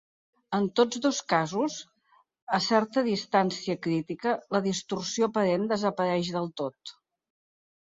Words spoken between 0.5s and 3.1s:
En tots dos casos, a certa